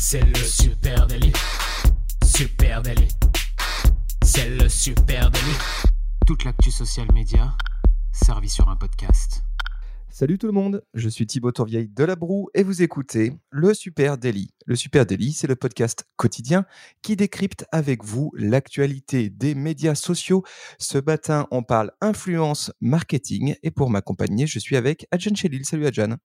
[0.00, 1.32] C'est le super délit.
[2.24, 3.08] Super délit.
[4.22, 5.58] C'est le super délit.
[6.24, 7.52] Toute l'actu social média
[8.12, 9.42] servie sur un podcast.
[10.08, 13.74] Salut tout le monde, je suis Thibaut Tourvieille de La Broue et vous écoutez le
[13.74, 14.50] Super Daily.
[14.66, 16.64] Le Super Daily, c'est le podcast quotidien
[17.02, 20.44] qui décrypte avec vous l'actualité des médias sociaux.
[20.78, 25.64] Ce matin, on parle influence marketing et pour m'accompagner, je suis avec Adjan Chelil.
[25.64, 26.18] Salut Adjan.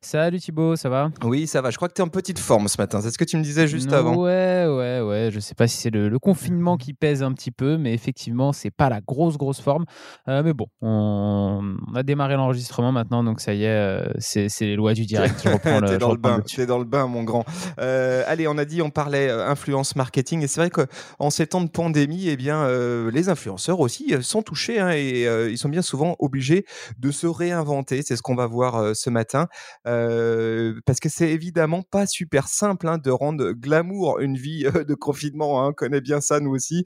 [0.00, 1.10] Salut Thibaut, ça va?
[1.22, 1.70] Oui, ça va.
[1.70, 3.00] Je crois que tu es en petite forme ce matin.
[3.00, 4.16] C'est ce que tu me disais juste avant.
[4.16, 5.30] Ouais, ouais, ouais.
[5.30, 8.70] Je sais pas si c'est le, confinement qui pèse un petit peu, mais effectivement, c'est
[8.70, 9.84] pas la grosse, grosse forme.
[10.28, 14.76] Euh, mais bon, on, a démarré l'enregistrement maintenant, donc ça y est, euh, c'est les
[14.76, 15.46] lois du direct.
[15.62, 17.44] Tu es dans le bain, es dans le bain, mon grand.
[17.80, 21.60] Euh, allez, on a dit, on parlait influence marketing, et c'est vrai qu'en ces temps
[21.60, 22.68] de pandémie, eh bien,
[23.10, 26.64] les influenceurs aussi sont touchés hein, et ils sont bien souvent obligés
[26.98, 28.02] de se réinventer.
[28.02, 29.48] C'est ce qu'on va voir ce matin
[29.84, 35.62] parce que c'est évidemment pas super simple hein, de rendre glamour une vie de confinement,
[35.62, 36.84] hein, on connaît bien ça nous aussi,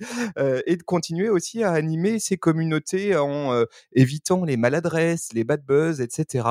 [0.67, 6.00] et de continuer aussi à animer ces communautés en évitant les maladresses, les bad buzz,
[6.00, 6.48] etc.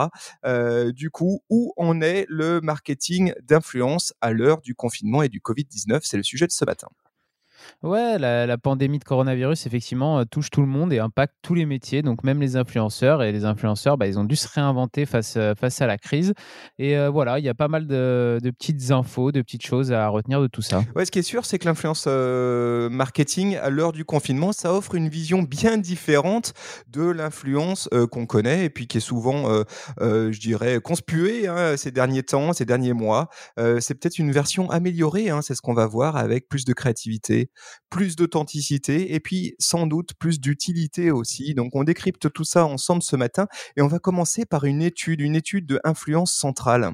[0.93, 6.01] du coup, où en est le marketing d'influence à l'heure du confinement et du Covid-19
[6.03, 6.87] C'est le sujet de ce matin.
[7.83, 11.65] Ouais, la, pandémie de coronavirus, effectivement, euh, touche tout le monde et impacte tous les
[11.65, 13.21] métiers, donc même les influenceurs.
[13.21, 16.33] Et les influenceurs, bah, ils ont dû se réinventer face, euh, face à la crise.
[16.79, 20.07] Et euh, voilà, il y a pas mal de, petites infos, de petites choses à
[20.07, 20.83] retenir de tout ça.
[20.95, 24.95] Ouais, ce qui est sûr, c'est que l'influence marketing, à l'heure du confinement, ça offre
[24.95, 26.53] une vision bien différente
[26.87, 29.63] de l'influence qu'on connaît et puis qui est souvent,
[29.99, 33.29] je dirais, conspuée hein, ces derniers temps, ces derniers mois.
[33.57, 37.44] c'est peut-être une version améliorée, hein, c'est ce qu'on va voir avec plus de créativité,
[37.89, 41.53] plus d'authenticité et puis sans doute plus d'utilité aussi.
[41.55, 45.21] Donc on décrypte tout ça ensemble ce matin et on va commencer par une étude,
[45.21, 46.93] une étude de influence centrale.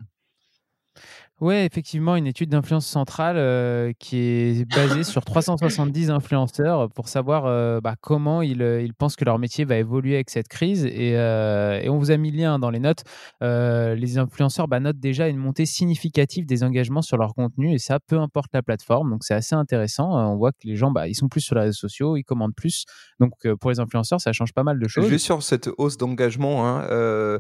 [1.42, 7.48] Oui, effectivement, une étude d'influence centrale euh, qui est basée sur 370 influenceurs pour savoir
[7.48, 10.86] euh, bah, comment ils, euh, ils, pensent que leur métier va évoluer avec cette crise.
[10.86, 13.04] Et, et on vous a mis le lien dans les notes.
[13.42, 18.00] les influenceurs bah, notent déjà une montée significative des engagements sur leur contenu et ça,
[18.00, 19.10] peu importe la plateforme.
[19.10, 20.12] Donc c'est assez intéressant.
[20.12, 22.54] on voit que les gens, bah, ils sont plus sur les réseaux sociaux, ils commandent
[22.54, 22.86] plus.
[23.20, 25.08] Donc pour les influenceurs, ça change pas mal de choses.
[25.08, 27.40] Juste sur cette hausse d'engagement, hein,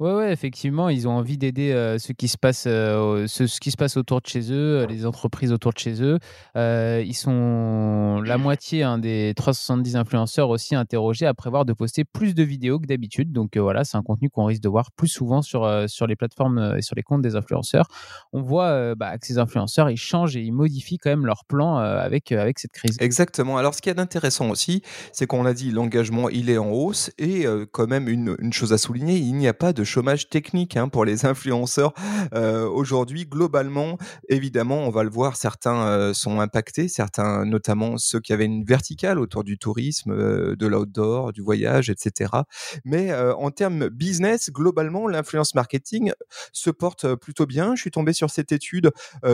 [0.00, 3.70] Ouais, ouais, effectivement, ils ont envie d'aider euh, ce qui se passe, euh, ce, qui
[3.70, 6.18] se passe autour de chez eux, les entreprises autour de chez eux.
[6.56, 12.04] Euh, ils sont la moitié hein, des 370 influenceurs aussi interrogés à prévoir de poster
[12.04, 13.30] plus de vidéos que d'habitude.
[13.30, 16.76] Donc voilà, c'est un contenu qu'on risque de voir plus souvent sur sur les plateformes
[16.78, 17.86] et sur les comptes des influenceurs.
[18.32, 21.76] On voit bah, que ces influenceurs, ils changent et ils modifient quand même leur plan
[21.76, 22.96] avec avec cette crise.
[23.00, 23.58] Exactement.
[23.58, 24.82] Alors ce qui est intéressant aussi,
[25.12, 28.78] c'est qu'on l'a dit, l'engagement il est en hausse et quand même une, chose à
[28.78, 31.92] souligner, n'y a pas de chômage technique hein, pour les influenceurs
[32.34, 33.26] euh, aujourd'hui.
[33.26, 38.44] Globalement, évidemment, on va le voir, certains euh, sont impactés, certains, notamment ceux qui avaient
[38.44, 42.30] une verticale autour du tourisme, euh, de l'outdoor, du voyage, etc.
[42.84, 46.12] Mais en termes business, globalement, l'influence marketing
[46.52, 47.74] se porte plutôt bien.
[47.74, 48.90] Je suis tombé sur cette étude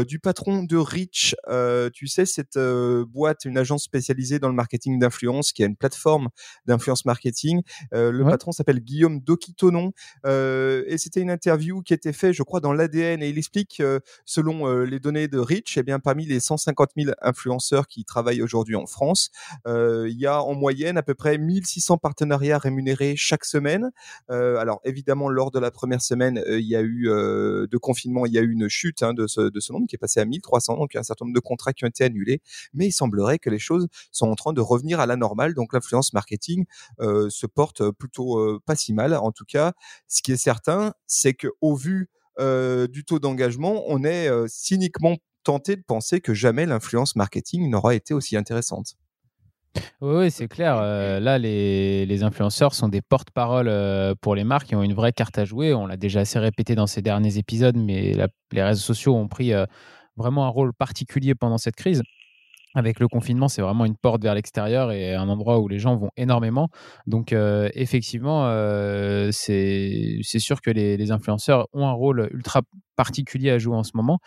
[0.06, 1.34] du patron de Rich,
[1.92, 6.28] tu sais, cette boîte, une agence spécialisée dans le marketing d'influence, qui a une plateforme
[6.66, 7.62] d'influence marketing.
[7.92, 9.92] le patron s'appelle Guillaume Dokitonon.
[10.24, 13.22] Euh, et c'était une interview qui était faite, je crois, dans l'ADN.
[13.22, 16.90] Et il explique, euh, selon euh, les données de Rich, eh bien, parmi les 150
[16.96, 19.30] 000 influenceurs qui travaillent aujourd'hui en France,
[19.66, 23.90] il y a en moyenne à peu près 1600 partenariats rémunérés chaque semaine.
[24.28, 28.38] alors, évidemment, lors de la première semaine, il y a eu de confinement, il y
[28.38, 30.76] a eu une chute hein, de, ce, nombre qui est passé à 1300.
[30.76, 32.40] Donc, il y a un certain nombre de contrats qui ont été annulés.
[32.74, 35.54] Mais il semblerait que les choses sont en train de revenir à la normale.
[35.54, 36.64] Donc, l'influence marketing
[37.00, 39.14] se porte plutôt pas si mal.
[39.14, 39.72] En tout cas,
[40.08, 45.76] ce qui est certain, c'est que au vu du taux d'engagement, on est cyniquement tenté
[45.76, 48.94] de penser que jamais l'influence marketing n'aura été aussi intéressante.
[50.00, 50.76] Oui, c'est clair.
[50.76, 53.70] là, les, influenceurs sont des porte-parole
[54.20, 55.72] pour les marques qui ont une vraie carte à jouer.
[55.72, 58.14] On l'a déjà assez répété dans ces derniers épisodes, mais
[58.52, 59.52] les réseaux sociaux ont pris
[60.16, 62.02] vraiment un rôle particulier pendant cette crise
[62.76, 65.96] avec le confinement, c'est vraiment une porte vers l'extérieur et un endroit où les gens
[65.96, 66.68] vont énormément.
[67.06, 67.34] Donc,
[67.74, 68.46] effectivement,
[69.32, 72.62] c'est sûr que les, les, influenceurs ont un rôle ultra
[72.96, 74.18] particulier à jouer en ce moment.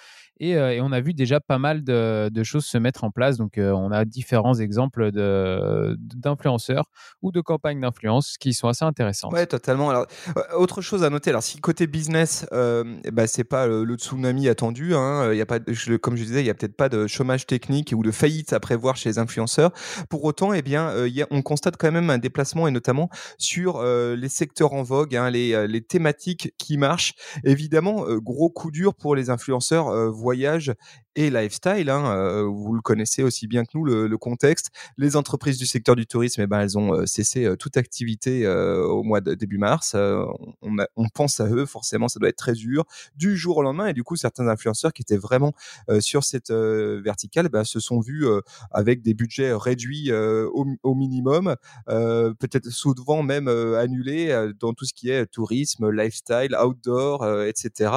[0.42, 3.38] Euh, et, on a vu déjà pas mal de, choses se mettre en place.
[3.38, 6.86] Donc, euh, on a différents exemples d'influenceurs
[7.22, 9.34] ou de campagnes d'influence qui sont assez intéressantes.
[9.34, 9.90] Oui, totalement.
[9.90, 10.06] Alors,
[10.38, 14.48] euh, autre chose à noter, alors si côté business, euh, bah, c'est pas le, tsunami
[14.48, 15.60] attendu, hein, y a pas,
[16.02, 18.60] comme je disais, il n'y a peut-être pas de chômage technique ou de faillite à
[18.60, 19.72] prévoir chez les influenceurs.
[20.10, 20.94] Pour autant, eh bien,
[21.32, 25.68] on constate quand même un déplacement et notamment sur les secteurs en vogue, hein, les,
[25.68, 27.14] les, thématiques qui marchent.
[27.44, 30.74] Évidemment, gros coup dur pour les influenceurs voyage
[31.16, 31.90] et lifestyle.
[31.90, 34.70] Hein, euh, vous le connaissez aussi bien que nous, le, contexte.
[34.98, 38.48] Les entreprises du secteur du tourisme, eh ben, elles ont euh, cessé euh, toute activité
[38.48, 39.96] au mois de début mars.
[39.96, 42.86] On, pense à eux, forcément, ça doit être très dur
[43.16, 43.88] du jour au lendemain.
[43.88, 45.54] Et du coup, certains influenceurs qui étaient vraiment
[46.00, 48.26] sur cette verticale bah, se sont vus
[48.72, 51.56] avec des budgets réduits au, au, minimum,
[51.88, 57.92] peut-être souvent même annulés dans tout ce qui est tourisme, lifestyle, outdoor, etc.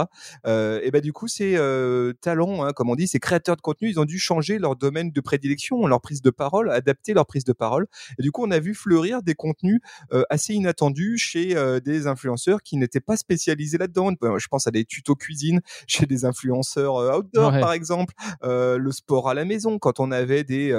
[0.47, 1.53] et ben du coup, ces
[2.21, 5.11] talents, hein, comme on dit, ces créateurs de contenu, ils ont dû changer leur domaine
[5.11, 7.87] de prédilection, leur prise de parole, adapter leur prise de parole.
[8.19, 9.81] Et du coup, on a vu fleurir des contenus
[10.13, 14.11] euh, assez inattendus chez euh, des influenceurs qui n'étaient pas spécialisés là-dedans.
[14.39, 19.29] Je pense à des tutos cuisine chez des influenceurs euh, outdoor, par exemple, le sport
[19.29, 20.73] à la maison, quand on avait des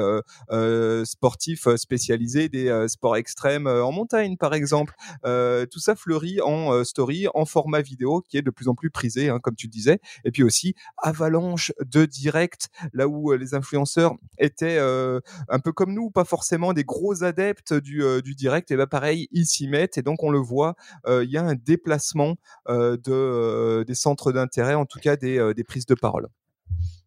[1.06, 4.94] sportifs spécialisés, des sports extrêmes en montagne, par exemple.
[5.24, 9.30] tout ça fleurit en story, en format vidéo, qui est de plus en plus prisé,
[9.30, 10.00] hein, comme tu le disais.
[10.26, 15.20] Et puis aussi, avalanche de direct, là où euh, les influenceurs étaient euh,
[15.50, 19.28] un peu comme nous, pas forcément des gros adeptes du, euh, direct, et bien pareil,
[19.32, 20.76] ils s'y mettent, et donc on le voit,
[21.08, 22.36] il y a un déplacement
[22.68, 26.30] de, des centres d'intérêt, en tout cas des, des prises de parole.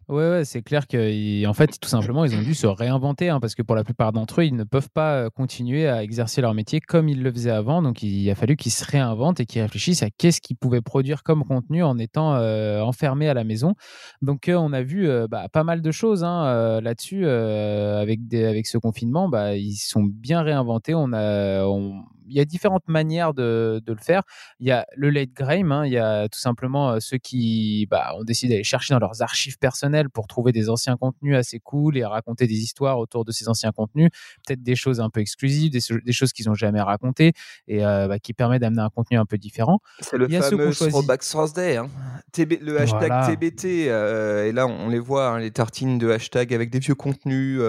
[0.09, 3.57] Ouais, ouais c'est clair qu'en fait, tout simplement, ils ont dû se réinventer hein, parce
[3.57, 6.55] que pour la plupart d'entre eux, ils ne peuvent pas euh, continuer à exercer leur
[6.55, 7.83] métier comme ils le faisaient avant.
[7.83, 11.25] Donc, il a fallu qu'ils se réinventent et qu'ils réfléchissent à qu'est-ce qu'ils pouvaient produire
[11.25, 13.75] comme contenu en étant euh, enfermés à la maison.
[14.23, 18.79] Donc, euh, on a vu bah, pas mal de choses hein, là-dessus avec, avec ce
[18.79, 19.29] confinement.
[19.29, 20.95] Bah, ils sont bien réinventés.
[20.95, 24.23] On a, on, il y a différentes manières de, le faire.
[24.61, 25.87] Il y a le late game, hein.
[25.87, 29.23] il y a tout simplement euh, ceux qui bah, ont décidé d'aller chercher dans leurs
[29.23, 33.33] archives personnelles pour trouver des anciens contenus assez cool et raconter des histoires autour de
[33.33, 34.11] ces anciens contenus,
[34.47, 37.33] peut-être des choses un peu exclusives, des, choses qu'ils n'ont jamais racontées
[37.69, 39.81] et euh, bah, qui permettent d'amener un contenu un peu différent.
[40.01, 41.89] C'est le fameux Throwback Thursday, hein.
[42.37, 46.71] le hashtag TBT, euh, et là on les voit, hein, les tartines de hashtag avec
[46.71, 47.61] des vieux contenus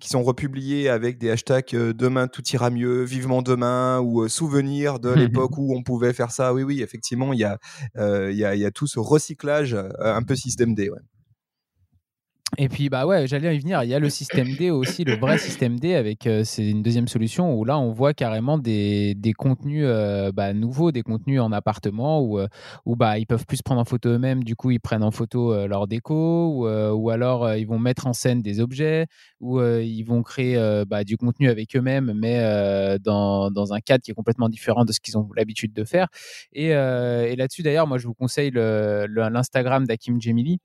[0.00, 4.98] qui sont republiés avec des hashtags demain tout ira mieux, vivement demain ou euh, souvenir
[4.98, 6.52] de l'époque où on pouvait faire ça.
[6.52, 7.58] Oui, oui, effectivement, il y a,
[7.96, 10.90] euh, il y, a, y a tout ce recyclage euh, un peu système D.
[10.90, 10.98] Ouais.
[12.56, 13.82] Et puis, bah ouais, j'allais y venir.
[13.82, 17.08] Il y a le système D aussi, le vrai système D, avec euh, une deuxième
[17.08, 21.52] solution où là, on voit carrément des, des contenus euh, bah, nouveaux, des contenus en
[21.52, 22.46] appartement où, euh,
[22.84, 24.44] où bah, ils peuvent plus prendre en photo eux-mêmes.
[24.44, 28.12] Du coup, ils prennent en photo leur déco ou, ou alors ils vont mettre en
[28.12, 29.06] scène des objets
[29.40, 34.10] ou ils vont créer bah, du contenu avec eux-mêmes, mais dans, dans, un cadre qui
[34.10, 36.08] est complètement différent de ce qu'ils ont l'habitude de faire.
[36.52, 40.60] Et, et là-dessus, d'ailleurs, moi, je vous conseille l'Instagram d'Akim Jemili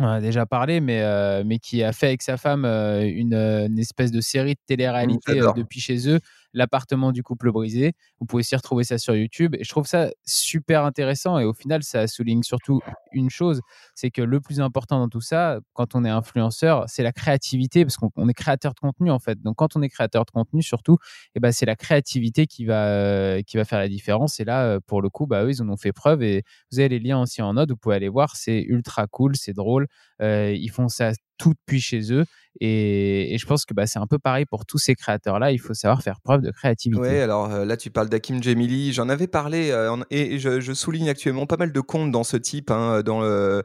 [0.00, 3.34] on a déjà parlé, mais, euh, mais qui a fait avec sa femme euh, une,
[3.34, 6.20] une, espèce de série de télé-réalité euh, depuis chez eux,
[6.52, 7.92] l'appartement du couple brisé.
[8.20, 9.54] Vous pouvez aussi retrouver ça sur YouTube.
[9.58, 11.38] Et je trouve ça super intéressant.
[11.38, 12.80] Et au final, ça souligne surtout
[13.12, 13.60] une chose,
[13.94, 17.84] c'est que le plus important dans tout ça, quand on est influenceur, c'est la créativité,
[17.84, 19.40] parce qu'on est créateur de contenu en fait.
[19.42, 20.98] Donc quand on est créateur de contenu, surtout,
[21.34, 24.40] eh ben, c'est la créativité qui va, euh, qui va faire la différence.
[24.40, 26.22] Et là, euh, pour le coup, bah, eux, ils en ont fait preuve.
[26.22, 28.36] Et vous avez les liens aussi en note, vous pouvez aller voir.
[28.36, 29.86] C'est ultra cool, c'est drôle.
[30.20, 32.24] Euh, ils font ça tout depuis chez eux.
[32.60, 35.52] Et, je pense que bah, c'est un peu pareil pour tous ces créateurs-là.
[35.52, 37.00] Il faut savoir faire preuve de créativité.
[37.00, 38.92] Oui, alors euh, là, tu parles d'Akim Jemili.
[38.92, 42.70] J'en avais parlé euh, et je, souligne actuellement pas mal de comptes dans ce type,
[42.70, 43.62] hein, dans le,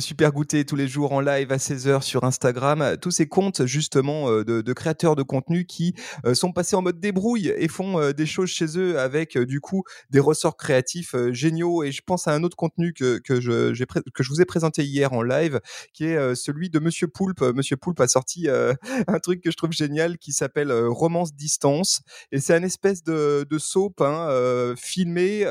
[0.00, 2.96] Super Goûter tous les jours en live à 16h sur Instagram.
[3.00, 5.94] Tous ces comptes, justement, de, créateurs de contenu qui
[6.32, 10.20] sont passés en mode débrouille et font des choses chez eux avec, du coup, des
[10.20, 11.84] ressorts créatifs géniaux.
[11.84, 14.84] Et je pense à un autre contenu que, que, je, que je vous ai présenté
[14.84, 15.60] hier en live
[15.92, 17.42] qui est celui de Monsieur Poulpe.
[17.54, 18.48] Monsieur Poulpe a sorti
[19.06, 22.02] un truc que je trouve génial qui s'appelle Romance Distance.
[22.30, 25.44] Et c'est un espèce de, de soap hein, filmé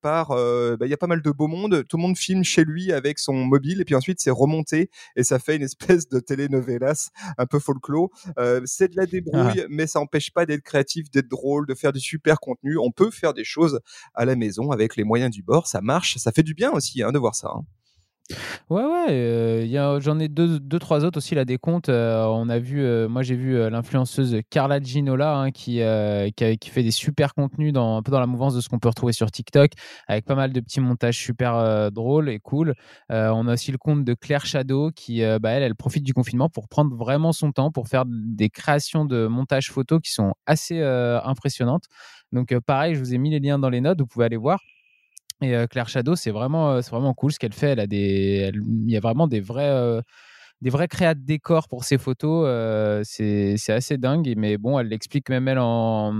[0.00, 0.28] par...
[0.28, 1.84] Bah, il y a pas mal de beau monde.
[1.88, 5.24] Tout le monde filme chez lui avec son mobile et puis ensuite c'est remonté et
[5.24, 8.10] ça fait une espèce de telenovelas un peu folklore.
[8.64, 9.66] c'est de la débrouille, ah.
[9.68, 12.78] mais ça n'empêche pas d'être créatif, d'être drôle, de faire du super contenu.
[12.78, 13.80] On peut faire des choses
[14.14, 15.66] à la maison avec les moyens du bord.
[15.66, 16.16] Ça marche.
[16.16, 17.52] Ça fait du bien aussi hein, de voir ça.
[17.54, 17.64] Hein.
[18.70, 21.88] Ouais, ouais, euh, j'en ai deux, deux, trois autres aussi là des comptes.
[21.88, 25.80] Euh, on a vu, euh, moi j'ai vu l'influenceuse Carla Ginola hein, qui,
[26.36, 28.88] qui, fait des super contenus dans, un peu dans la mouvance de ce qu'on peut
[28.88, 29.72] retrouver sur TikTok,
[30.08, 32.74] avec pas mal de petits montages super drôles et cool.
[33.10, 36.48] on a aussi le compte de Claire Shadow qui, bah, elle, elle profite du confinement
[36.48, 40.82] pour prendre vraiment son temps pour faire des créations de montages photos qui sont assez
[40.82, 41.84] impressionnantes.
[42.32, 44.60] Donc pareil, je vous ai mis les liens dans les notes, vous pouvez aller voir.
[45.42, 47.70] Et Claire Shadow, c'est vraiment, c'est vraiment cool ce qu'elle fait.
[47.70, 50.00] Elle a des, il y a vraiment des vrais,
[50.60, 52.46] des vrais de décors pour ses photos.
[53.04, 54.32] c'est, assez dingue.
[54.36, 56.12] Mais bon, elle l'explique même elle en,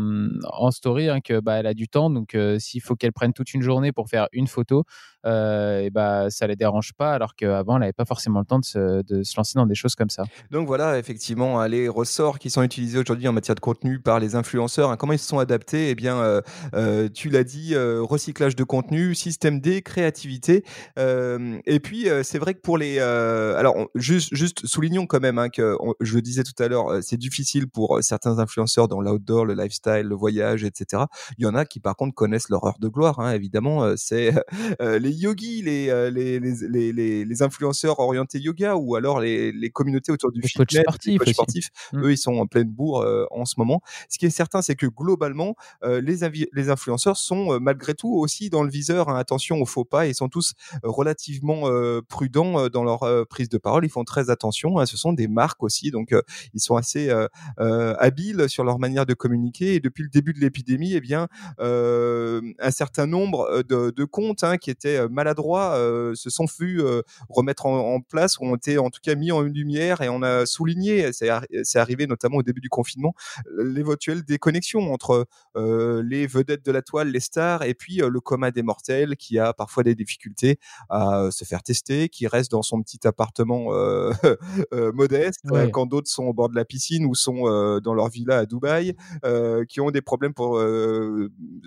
[0.44, 2.10] en story hein, que bah, elle a du temps.
[2.10, 4.82] Donc s'il faut qu'elle prenne toute une journée pour faire une photo, euh,
[5.24, 8.64] et bah, ça les dérange pas, alors qu'avant, elle n'avait pas forcément le temps de
[8.64, 10.24] se, lancer dans des choses comme ça.
[10.50, 14.20] Donc voilà, effectivement, hein, les ressorts qui sont utilisés aujourd'hui en matière de contenu par
[14.20, 15.90] les influenceurs, hein, comment ils se sont adaptés?
[15.90, 16.40] Eh bien, euh,
[16.74, 20.64] euh, tu l'as dit, recyclage de contenu, système D, créativité.
[20.96, 22.98] et puis, c'est vrai que pour les...
[22.98, 27.98] alors, juste, soulignons quand même hein, que, je disais tout à l'heure, c'est difficile pour
[28.02, 31.04] certains influenceurs dans l'outdoor, le lifestyle, le voyage, etc.
[31.38, 33.94] Il y en a qui, par contre, connaissent l'horreur de gloire, évidemment.
[33.96, 34.32] c'est
[34.80, 40.12] les les yogis, euh, les, les, les, les, influenceurs orientés yoga ou alors les, communautés
[40.12, 42.02] autour du les fitness, sportifs, les sportifs, mmh.
[42.02, 43.80] eux, ils sont en pleine bourre euh, en ce moment.
[44.08, 45.54] Ce qui est certain, c'est que globalement,
[45.84, 49.08] euh, les, les influenceurs sont malgré tout aussi dans le viseur.
[49.08, 51.62] Hein, attention aux faux pas, ils sont tous relativement
[52.08, 53.84] prudents dans leur prise de parole.
[53.84, 54.78] Ils font très attention.
[54.78, 56.14] Hein, ce sont des marques aussi, donc
[56.54, 57.12] ils sont assez
[57.58, 59.74] habiles sur leur manière de communiquer.
[59.74, 61.28] Et depuis le début de l'épidémie, eh bien,
[61.58, 67.02] un certain nombre de, de comptes hein, qui étaient maladroits euh, se sont vus euh,
[67.28, 70.46] remettre en, place ou ont été en tout cas mis en lumière et on a
[70.46, 73.14] souligné, c'est arrivé notamment au début du confinement,
[73.58, 78.62] l'éventuelle déconnexion entre les vedettes de la toile, les stars, et puis le coma des
[78.62, 83.06] mortels qui a parfois des difficultés à se faire tester, qui reste dans son petit
[83.06, 83.68] appartement
[84.72, 85.40] modeste,
[85.72, 88.94] quand d'autres sont au bord de la piscine ou sont dans leur villa à Dubaï,
[89.68, 90.58] qui ont des problèmes pour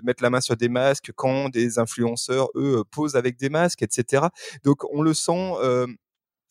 [0.04, 3.82] mettre la main sur des masques quand des influenceurs, eux, posent avec avec des masques,
[3.82, 4.26] etc.
[4.64, 5.52] Donc on le sent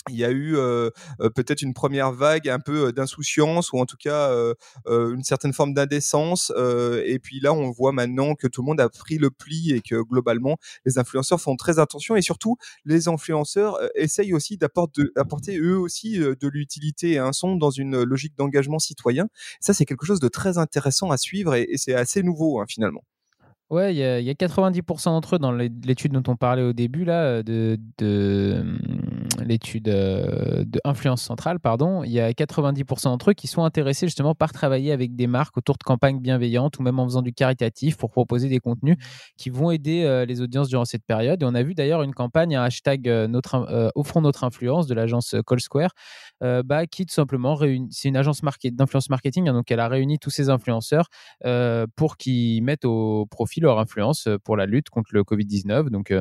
[0.09, 0.55] il y a eu
[1.33, 4.31] peut-être une première vague un peu d'insouciance ou en tout cas
[4.85, 6.51] une certaine forme d'indécence.
[6.55, 9.81] et puis là, on voit maintenant que tout le monde a pris le pli et
[9.81, 15.77] que globalement, les influenceurs font très attention et surtout, les influenceurs essayent aussi d'apporter eux
[15.77, 19.27] aussi de l'utilité et un son dans une logique d'engagement citoyen.
[19.59, 23.03] Ça, c'est quelque chose de très intéressant à suivre et, c'est assez nouveau hein, finalement.
[23.71, 27.41] Ouais, il y, a 90% d'entre eux dans l'étude dont on parlait au début, là,
[27.41, 28.63] de, de
[29.43, 34.05] l'étude euh, de influence centrale, pardon, il y a 90% d'entre eux qui sont intéressés
[34.07, 37.33] justement par travailler avec des marques autour de campagnes bienveillantes ou même en faisant du
[37.33, 38.97] caritatif pour proposer des contenus
[39.37, 41.41] qui vont aider euh, les audiences durant cette période.
[41.41, 44.93] Et on a vu d'ailleurs une campagne, un hashtag euh, notre, offront notre influence de
[44.93, 45.91] l'agence Call Square,
[46.41, 47.57] bah, qui tout simplement
[47.89, 51.07] c'est une agence d'influence marketing, hein, donc elle a réuni tous ces influenceurs
[51.95, 55.89] pour qu'ils mettent au profit leur influence pour la lutte contre le Covid-19.
[55.89, 56.13] Donc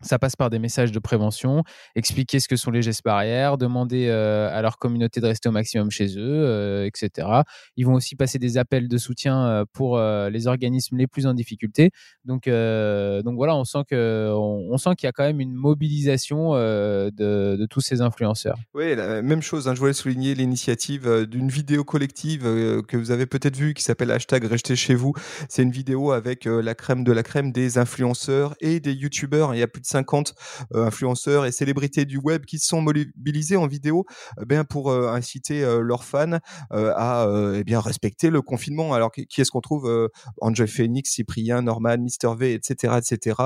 [0.00, 1.62] ça passe par des messages de prévention,
[1.94, 5.52] expliquer ce que sont les gestes barrières, demander euh, à leur communauté de rester au
[5.52, 7.28] maximum chez eux, euh, etc.
[7.76, 11.34] Ils vont aussi passer des appels de soutien euh, pour les organismes les plus en
[11.34, 11.90] difficulté.
[12.24, 17.80] Donc, donc voilà, on sent sent qu'il y a quand même une mobilisation de, tous
[17.80, 18.58] ces influenceurs.
[18.74, 19.68] Oui, la même chose.
[19.68, 22.42] Hein, je voulais souligner l'initiative d'une vidéo collective
[22.86, 25.12] que vous avez peut-être vue qui s'appelle hashtag Restez chez vous.
[25.48, 29.54] C'est une vidéo avec la crème de la crème des influenceurs et des youtubeurs.
[29.54, 30.34] Il y a plus de 50
[30.74, 34.04] euh, influenceurs et célébrités du web qui se sont mobilisés en vidéo
[34.38, 36.38] euh, ben, pour euh, inciter leurs fans
[36.70, 38.94] à eh bien respecter le confinement.
[38.94, 40.10] Alors qui est-ce qu'on trouve
[40.40, 43.36] Angel Phoenix, Cyprien, Norman, Mister V, etc., etc.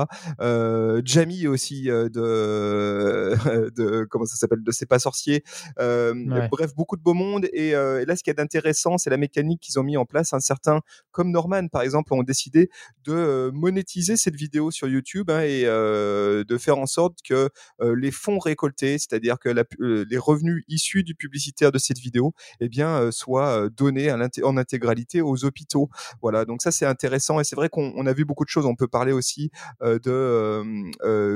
[1.03, 2.09] Jamie aussi de,
[3.75, 5.43] de comment ça s'appelle de C'est pas sorcier.
[5.77, 7.47] Bref, beaucoup de beau monde.
[7.53, 10.33] Et, là, ce qui est intéressant, c'est la mécanique qu'ils ont mis en place.
[10.33, 10.81] Un certain
[11.11, 12.69] comme Norman, par exemple, ont décidé
[13.03, 17.49] de monétiser cette vidéo sur YouTube hein, et euh, de faire en sorte que
[17.81, 22.33] euh, les fonds récoltés, c'est-à-dire que euh, les revenus issus du publicitaire de cette vidéo,
[22.59, 25.89] eh bien, soient donnés en intégralité aux hôpitaux.
[26.21, 28.65] Voilà, donc ça c'est intéressant et c'est vrai qu'on a vu beaucoup de choses.
[28.65, 30.63] On peut parler aussi de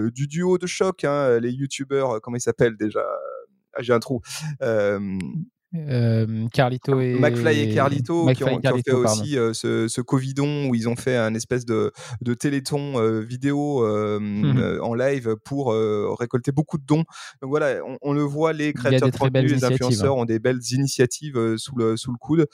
[0.10, 3.04] du duo de choc, hein, les youtubeurs, comment ils s'appellent déjà?
[3.74, 4.22] Ah, j'ai un trou.
[4.62, 5.00] Euh,
[6.52, 10.88] Carlito et McFly et Carlito qui, ont, fait aussi euh, ce, ce, Covidon où ils
[10.88, 15.74] ont fait un espèce de, de téléthon euh, vidéo mmh en live pour
[16.20, 17.04] récolter beaucoup de dons.
[17.42, 21.58] Donc voilà, on, le voit, les créateurs de contenu, les influenceurs ont des belles initiatives
[21.58, 22.48] sous le sous le coude.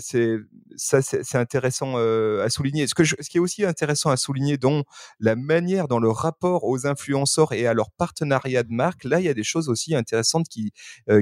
[0.00, 0.36] c'est
[0.76, 2.86] ça, c'est intéressant à souligner.
[2.86, 4.84] Ce, que ce qui est aussi intéressant à souligner dans
[5.18, 9.26] la manière, dans le rapport aux influenceurs et à leur partenariat de marque, là, il
[9.26, 10.72] y a des choses aussi intéressantes qui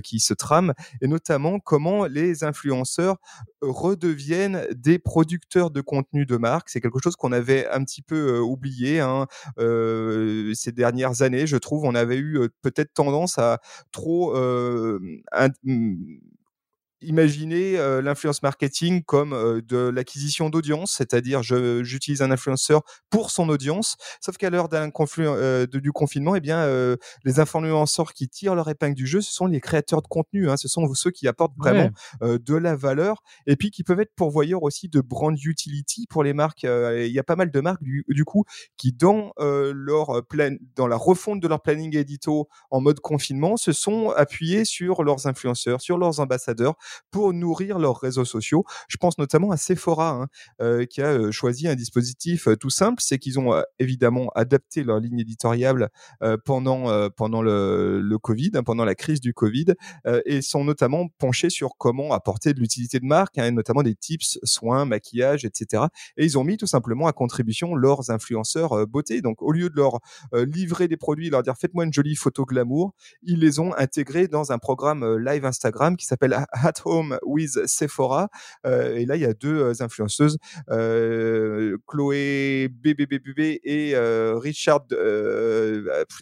[0.02, 1.17] qui se trament et notamment
[1.64, 3.16] comment les influenceurs
[3.60, 6.68] redeviennent des producteurs de contenu de marque.
[6.68, 9.26] C'est quelque chose qu'on avait un petit peu oublié hein,
[9.58, 11.46] ces dernières années.
[11.46, 13.60] Je trouve on avait eu peut-être tendance à
[13.92, 14.34] trop
[17.00, 23.96] Imaginez l'influence marketing comme de l'acquisition d'audience, c'est-à-dire j'utilise un influenceur pour son audience.
[24.20, 29.06] Sauf qu'à l'heure d'un du confinement, eh bien, les influenceurs qui tirent leur épingle du
[29.06, 30.50] jeu, ce sont les créateurs de contenu.
[30.50, 31.90] Hein, ce sont ceux qui apportent vraiment
[32.20, 36.32] de la valeur et puis qui peuvent être pourvoyeurs aussi de brand utility pour les
[36.32, 36.64] marques.
[36.64, 38.44] Il y a pas mal de marques du, du coup
[38.76, 43.72] qui dans leur plan, dans la refonte de leur planning édito en mode confinement, se
[43.72, 46.74] sont appuyés sur leurs influenceurs, sur leurs ambassadeurs
[47.10, 48.64] pour nourrir leurs réseaux sociaux.
[48.88, 50.26] Je pense notamment à Sephora, hein,
[50.60, 55.20] euh, qui a choisi un dispositif tout simple, c'est qu'ils ont évidemment adapté leur ligne
[55.20, 55.88] éditoriale
[56.44, 59.74] pendant pendant le, Covid, hein, pendant la crise du Covid,
[60.24, 64.38] et sont notamment penchés sur comment apporter de l'utilité de marque, hein, notamment des tips,
[64.42, 65.84] soins, maquillage, etc.
[66.16, 69.20] Et ils ont mis tout simplement à contribution leurs influenceurs beauté.
[69.22, 70.00] Donc au lieu de leur
[70.32, 74.52] livrer des produits, leur dire faites-moi une jolie photo glamour, ils les ont intégrés dans
[74.52, 78.28] un programme live Instagram qui s'appelle At Home with Sephora.
[78.66, 80.38] Euh, et là, il y a deux euh, influenceuses,
[80.70, 83.94] euh, Chloé BBBB et
[84.36, 84.86] Richard,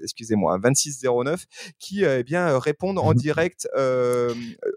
[0.03, 1.45] excusez-moi, 2609,
[1.79, 3.69] qui eh bien répondent en direct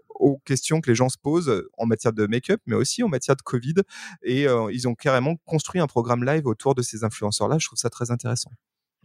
[0.08, 3.36] aux questions que les gens se posent en matière de make-up, mais aussi en matière
[3.36, 3.74] de Covid.
[4.22, 7.58] Et ils ont carrément construit un programme live autour de ces influenceurs-là.
[7.58, 8.50] Je trouve ça très intéressant.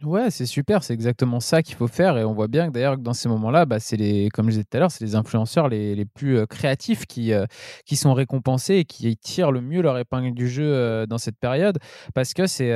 [0.02, 2.98] Ouais, c'est super, c'est exactement ça qu'il faut faire et on voit bien que d'ailleurs
[2.98, 5.70] dans ces moments-là, bah, c'est les, comme je disais tout à l'heure, c'est les influenceurs
[5.70, 7.46] les, les plus euh, créatifs qui, euh,
[7.86, 11.38] qui sont récompensés et qui tirent le mieux leur épingle du jeu euh, dans cette
[11.38, 11.78] période
[12.14, 12.66] parce que c'est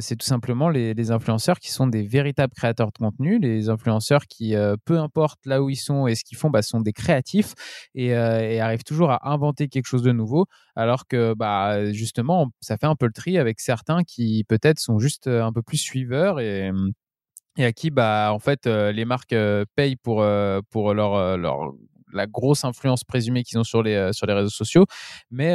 [0.00, 4.26] c'est tout simplement les, les, influenceurs qui sont des véritables créateurs de contenu, les influenceurs
[4.26, 4.54] qui,
[4.86, 7.52] peu importe là où ils sont et ce qu'ils font, bah, sont des créatifs
[7.94, 12.78] et, et, arrivent toujours à inventer quelque chose de nouveau alors que bah, justement, ça
[12.78, 16.40] fait un peu le tri avec certains qui peut-être sont juste un peu plus suiveurs
[16.40, 16.61] et
[17.56, 19.34] et, à qui bah en fait les marques
[19.76, 20.24] payent pour
[20.70, 21.72] pour leur leur
[22.12, 24.86] la grosse influence présumée qu'ils ont sur les, sur les réseaux sociaux,
[25.30, 25.54] mais,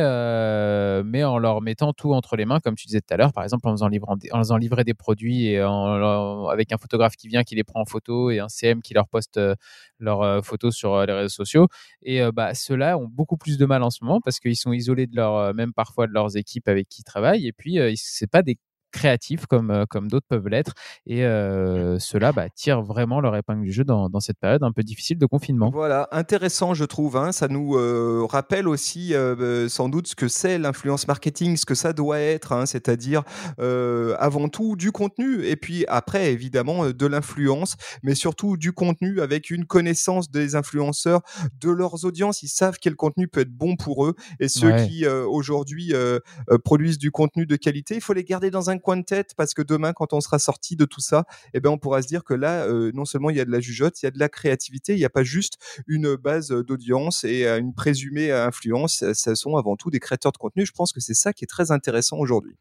[1.04, 3.44] mais en leur mettant tout entre les mains, comme tu disais tout à l'heure, par
[3.44, 7.44] exemple en faisant, livrer, en faisant livrer des produits et avec un photographe qui vient,
[7.44, 9.40] qui les prend en photo et un CM qui leur poste
[10.00, 11.68] leurs photos sur les réseaux sociaux.
[12.02, 15.08] Et bah, ceux-là ont beaucoup plus de mal en ce moment parce qu'ils sont isolés
[15.08, 17.48] de leur, même parfois de leurs équipes avec qui ils travaillent.
[17.48, 18.58] Et puis, c'est pas des
[18.98, 20.74] créatifs comme, euh, comme d'autres peuvent l'être.
[21.06, 24.72] Et euh, cela bah, tire vraiment leur épingle du jeu dans, dans, cette période un
[24.72, 25.70] peu difficile de confinement.
[25.70, 27.16] Voilà, intéressant je trouve.
[27.16, 27.32] Hein.
[27.32, 29.14] Ça nous euh, rappelle aussi
[29.68, 32.66] sans doute ce que c'est l'influence marketing, ce que ça doit être, hein.
[32.66, 33.24] c'est-à-dire
[33.58, 39.50] avant tout du contenu et puis après évidemment de l'influence, mais surtout du contenu avec
[39.50, 41.22] une connaissance des influenceurs,
[41.60, 42.42] de leurs audiences.
[42.42, 45.94] Ils savent quel contenu peut être bon pour eux et ceux qui aujourd'hui
[46.64, 49.54] produisent du contenu de qualité, il faut les garder dans un coin de tête parce
[49.54, 52.24] que demain, quand on sera sorti de tout ça, eh ben, on pourra se dire
[52.24, 54.20] que là, euh, non seulement il y a de la jugeote, il y a de
[54.20, 59.04] la créativité, il n'y a pas juste une base d'audience et euh, une présumée influence.
[59.14, 60.66] Ce sont avant tout des créateurs de contenu.
[60.66, 62.56] Je pense que c'est ça qui est très intéressant aujourd'hui.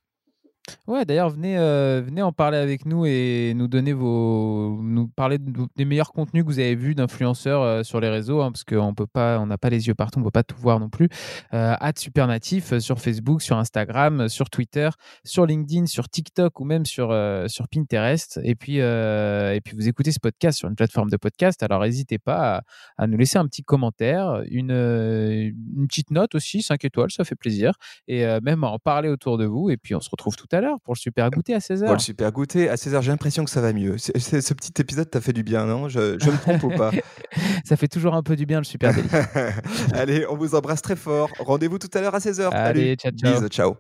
[0.89, 5.39] Ouais, d'ailleurs, venez, euh, venez en parler avec nous et nous donner vos, nous parler
[5.39, 8.95] des meilleurs contenus que vous avez vus d'influenceurs euh, sur les réseaux, hein, parce qu'on
[8.95, 11.09] peut pas, on n'a pas les yeux partout, on peut pas tout voir non plus.
[11.55, 14.91] Euh, Supernatif euh, sur Facebook, sur Instagram, sur Twitter,
[15.25, 17.09] sur LinkedIn, sur TikTok ou même sur
[17.47, 18.41] sur Pinterest.
[18.43, 22.19] Et puis et puis vous écoutez ce podcast sur une plateforme de podcast, alors n'hésitez
[22.19, 22.63] pas
[22.99, 27.35] à, nous laisser un petit commentaire, une, une petite note aussi, 5 étoiles, ça fait
[27.35, 27.73] plaisir,
[28.09, 29.71] et même à en parler autour de vous.
[29.71, 31.85] Et puis on se retrouve tout à l'heure pour le super goûter à 16h.
[31.85, 33.99] Pour le super goûter à 16h, j'ai l'impression que ça va mieux.
[33.99, 35.89] ce petit épisode t'a fait du bien, non?
[35.89, 36.91] Je, je me trompe ou pas?
[37.65, 39.09] Ça fait toujours un peu du bien le super délit.
[39.95, 41.31] Allez, on vous embrasse très fort.
[41.39, 42.51] Rendez-vous tout à l'heure à 16h.
[42.51, 43.49] Allez, ciao, ciao.
[43.49, 43.77] ciao.